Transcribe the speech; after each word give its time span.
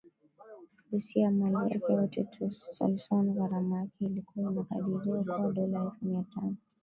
usia 0.91 1.31
mali 1.31 1.73
yake 1.73 1.93
yote 1.93 2.25
Tolson 2.79 3.33
gharama 3.33 3.79
yake 3.79 3.91
ilikuwa 4.05 4.51
inakadiriwa 4.51 5.23
kuwa 5.25 5.51
dola 5.53 5.83
elfu 5.83 6.05
mia 6.05 6.23
tano 6.35 6.55